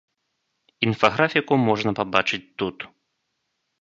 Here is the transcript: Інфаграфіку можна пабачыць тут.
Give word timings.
Інфаграфіку 0.87 1.53
можна 1.67 1.91
пабачыць 1.99 2.43
тут. 2.63 2.77